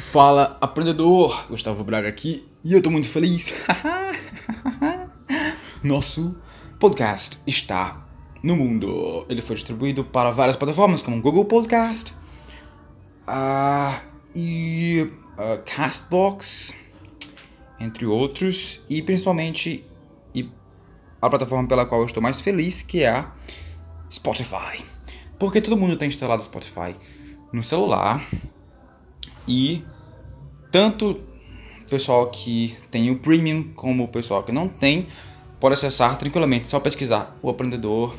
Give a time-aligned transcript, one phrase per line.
[0.00, 1.46] Fala, aprendedor!
[1.48, 3.52] Gustavo Braga aqui e eu tô muito feliz.
[5.84, 6.34] Nosso
[6.80, 8.08] podcast está
[8.42, 9.26] no mundo.
[9.28, 12.14] Ele foi distribuído para várias plataformas como Google Podcast
[13.28, 14.00] uh,
[14.34, 16.74] e uh, Castbox,
[17.78, 19.84] entre outros, e principalmente
[20.34, 20.50] e
[21.20, 23.32] a plataforma pela qual eu estou mais feliz, que é a
[24.10, 24.82] Spotify.
[25.38, 26.96] Porque todo mundo tem instalado Spotify
[27.52, 28.26] no celular
[29.46, 29.84] e
[30.70, 35.06] tanto o pessoal que tem o premium como o pessoal que não tem
[35.58, 38.14] pode acessar tranquilamente, só pesquisar o aprendedor,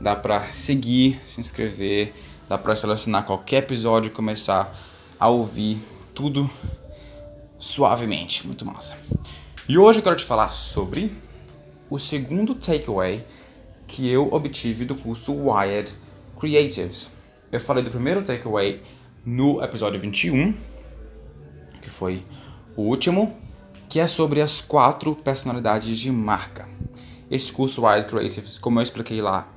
[0.00, 2.12] dá para seguir, se inscrever,
[2.48, 4.74] dá para selecionar qualquer episódio e começar
[5.18, 5.78] a ouvir
[6.14, 6.48] tudo
[7.58, 8.96] suavemente, muito massa.
[9.68, 11.12] E hoje eu quero te falar sobre
[11.90, 13.24] o segundo takeaway
[13.86, 15.92] que eu obtive do curso Wired
[16.38, 17.10] Creatives.
[17.52, 18.80] Eu falei do primeiro takeaway
[19.24, 20.54] no episódio 21,
[21.80, 22.24] que foi
[22.76, 23.36] o último,
[23.88, 26.68] que é sobre as quatro personalidades de marca.
[27.30, 29.48] Esse curso Wild Creatives, como eu expliquei lá,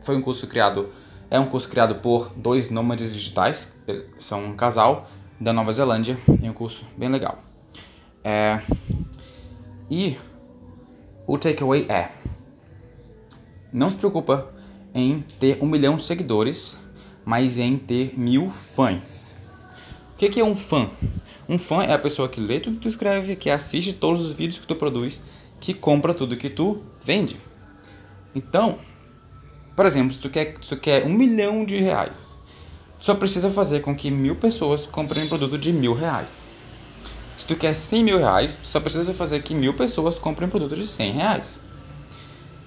[0.00, 0.90] foi um curso criado,
[1.30, 3.74] é um curso criado por dois nômades digitais,
[4.18, 5.08] são um casal
[5.40, 7.38] da Nova Zelândia, é um curso bem legal.
[8.24, 8.60] É,
[9.90, 10.16] e
[11.26, 12.10] o takeaway é:
[13.72, 14.52] não se preocupa
[14.94, 16.78] em ter um milhão de seguidores
[17.24, 19.38] mas em ter mil fãs.
[20.14, 20.88] O que, é um fã?
[21.48, 24.32] Um fã é a pessoa que lê tudo que tu escreve, que assiste todos os
[24.32, 25.22] vídeos que tu produz,
[25.58, 27.40] que compra tudo que tu vende.
[28.34, 28.78] Então,
[29.74, 32.40] por exemplo, se tu quer, se tu quer um milhão de reais,
[32.98, 36.46] só precisa fazer com que mil pessoas comprem um produto de mil reais.
[37.36, 40.76] Se tu quer 100 mil reais, só precisa fazer que mil pessoas comprem um produto
[40.76, 41.60] de 100 reais.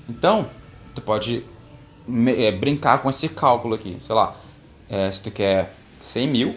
[0.09, 0.47] Então,
[0.93, 1.45] tu pode
[2.27, 3.95] é, brincar com esse cálculo aqui.
[4.01, 4.35] Sei lá,
[4.89, 6.55] é, se tu quer 100 mil,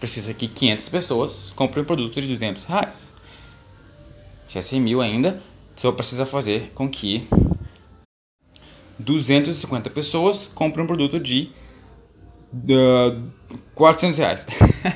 [0.00, 3.12] precisa que 500 pessoas comprem um produto de 200 reais.
[4.46, 5.40] Se é 100 mil ainda,
[5.76, 7.28] tu só precisa fazer com que
[8.98, 11.52] 250 pessoas comprem um produto de
[12.52, 13.30] uh,
[13.74, 14.46] 400 reais.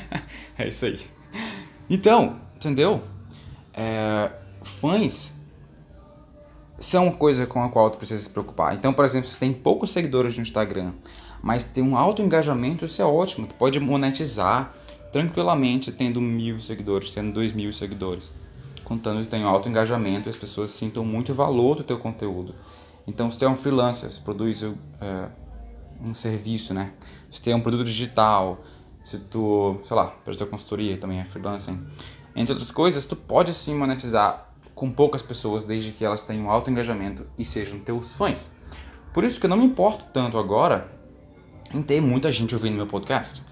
[0.59, 1.01] é isso aí.
[1.89, 3.03] Então, entendeu?
[3.75, 4.31] É,
[4.63, 5.35] fãs
[6.83, 8.75] são uma coisa com a qual tu precisa se preocupar.
[8.75, 10.93] Então, por exemplo, se tem poucos seguidores no Instagram,
[11.41, 13.47] mas tem um alto engajamento, isso é ótimo.
[13.47, 14.75] Tu pode monetizar
[15.13, 18.33] tranquilamente tendo mil seguidores, tendo dois mil seguidores.
[18.85, 22.55] Contando que tem um alto engajamento, as pessoas sintam muito valor do teu conteúdo.
[23.07, 24.75] Então, se tu é um freelancer, se produz uh,
[26.05, 26.93] um serviço, né?
[27.31, 28.61] Se tu é um produto digital,
[29.03, 31.81] se tu, sei lá, presta consultoria também é freelancing.
[32.35, 34.52] Entre outras coisas, tu pode sim monetizar
[34.83, 38.51] com poucas pessoas, desde que elas tenham alto engajamento e sejam teus fãs.
[39.15, 40.91] Por isso que eu não me importo tanto agora
[41.73, 43.45] em ter muita gente ouvindo meu podcast.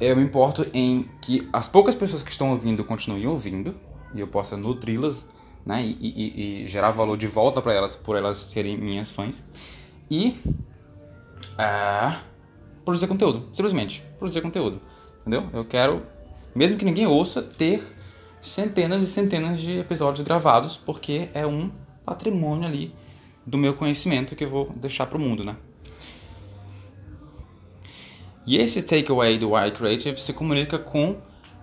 [0.00, 3.74] Eu me importo em que as poucas pessoas que estão ouvindo continuem ouvindo
[4.14, 5.26] e eu possa nutri-las
[5.66, 9.44] né, e, e, e, gerar valor de volta para elas por elas serem minhas fãs
[10.08, 10.36] e
[11.58, 12.16] uh,
[12.84, 14.80] produzir conteúdo, simplesmente produzir conteúdo,
[15.22, 15.50] entendeu?
[15.52, 16.06] Eu quero,
[16.54, 17.82] mesmo que ninguém ouça, ter
[18.44, 21.70] centenas e centenas de episódios gravados, porque é um
[22.04, 22.94] patrimônio ali
[23.46, 25.56] do meu conhecimento que eu vou deixar para o mundo, né?
[28.46, 31.16] E esse takeaway do Wire Creative se comunica com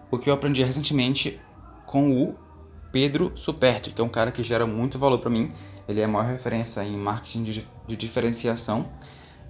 [0.09, 1.40] o que eu aprendi recentemente
[1.86, 2.36] com o
[2.92, 5.52] Pedro Superti, que é um cara que gera muito valor para mim.
[5.88, 8.90] Ele é a maior referência em marketing de, de diferenciação.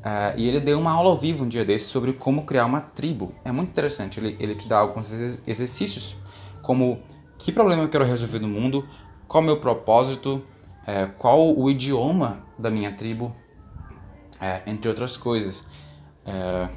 [0.01, 2.81] Uh, e ele deu uma aula ao vivo um dia desse sobre como criar uma
[2.81, 3.33] tribo.
[3.45, 4.19] É muito interessante.
[4.19, 5.13] Ele, ele te dá alguns
[5.47, 6.17] exercícios,
[6.61, 6.99] como
[7.43, 8.87] que problema eu quero resolver no mundo,
[9.27, 10.43] qual o meu propósito,
[10.85, 13.35] é, qual o idioma da minha tribo,
[14.39, 15.67] é, entre outras coisas.
[16.23, 16.69] É...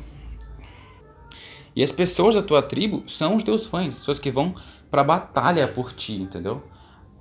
[1.77, 4.55] E as pessoas da tua tribo são os teus fãs, pessoas que vão
[4.91, 6.63] pra batalha por ti, entendeu?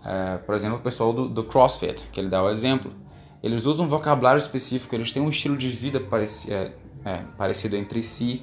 [0.05, 2.93] É, por exemplo, o pessoal do, do CrossFit, que ele dá o exemplo.
[3.41, 7.75] Eles usam um vocabulário específico, eles têm um estilo de vida pareci, é, é, parecido
[7.75, 8.41] entre si,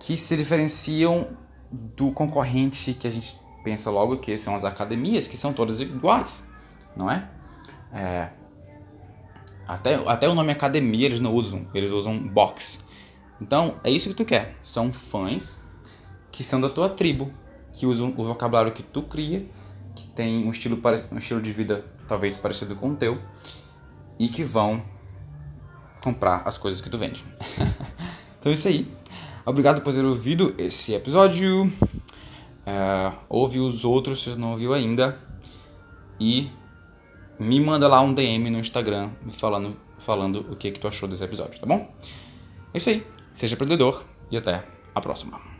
[0.00, 1.28] que se diferenciam
[1.70, 6.48] do concorrente que a gente pensa logo que são as academias, que são todas iguais,
[6.96, 7.28] não é?
[7.92, 8.30] é
[9.66, 12.80] até, até o nome academia eles não usam, eles usam box.
[13.40, 14.56] Então, é isso que tu quer.
[14.62, 15.62] São fãs
[16.30, 17.30] que são da tua tribo,
[17.72, 19.46] que usam o vocabulário que tu cria,
[19.94, 20.80] que tem um estilo,
[21.10, 23.20] um estilo de vida talvez parecido com o teu,
[24.18, 24.82] e que vão
[26.02, 27.24] comprar as coisas que tu vende.
[28.38, 28.90] então é isso aí.
[29.44, 31.70] Obrigado por ter ouvido esse episódio.
[32.66, 35.18] É, ouve os outros se não ouviu ainda.
[36.18, 36.50] E
[37.38, 41.08] me manda lá um DM no Instagram me falando, falando o que, que tu achou
[41.08, 41.92] desse episódio, tá bom?
[42.72, 43.06] É isso aí.
[43.32, 44.64] Seja empreendedor e até
[44.94, 45.51] a próxima.